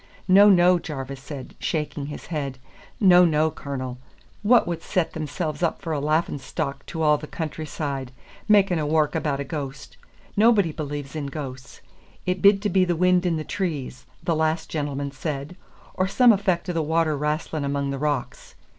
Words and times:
"No, 0.27 0.49
no," 0.49 0.79
Jarvis 0.79 1.21
said, 1.21 1.53
shaking 1.59 2.07
his 2.07 2.25
head, 2.33 2.57
"No, 2.99 3.23
no, 3.23 3.51
Cornel. 3.51 3.99
Wha 4.43 4.63
wad 4.65 4.81
set 4.81 5.13
themsels 5.13 5.61
up 5.61 5.79
for 5.79 5.93
a 5.93 5.99
laughin' 5.99 6.39
stock 6.39 6.83
to 6.87 7.03
a' 7.03 7.19
the 7.19 7.27
country 7.27 7.67
side, 7.67 8.11
making 8.47 8.79
a 8.79 8.85
wark 8.87 9.13
about 9.13 9.39
a 9.39 9.43
ghost? 9.43 9.97
Naebody 10.35 10.71
believes 10.71 11.15
in 11.15 11.27
ghosts. 11.27 11.81
It 12.25 12.41
bid 12.41 12.63
to 12.63 12.69
be 12.69 12.83
the 12.83 12.95
wind 12.95 13.27
in 13.27 13.37
the 13.37 13.43
trees, 13.43 14.07
the 14.23 14.35
last 14.35 14.71
gentleman 14.71 15.11
said, 15.11 15.55
or 15.93 16.07
some 16.07 16.31
effec' 16.31 16.67
o' 16.67 16.73
the 16.73 16.81
water 16.81 17.15
wrastlin' 17.15 17.63
among 17.63 17.91
the 17.91 17.99
rocks. 17.99 18.55